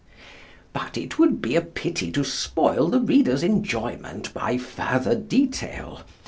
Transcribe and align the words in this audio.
But 0.73 0.97
it 0.97 1.19
would 1.19 1.43
be 1.43 1.55
a 1.55 1.61
pity 1.61 2.11
to 2.13 2.23
spoil 2.23 2.87
the 2.87 2.99
reader's 2.99 3.43
enjoyment 3.43 4.33
by 4.33 4.57
further 4.57 5.13
detail. 5.13 6.01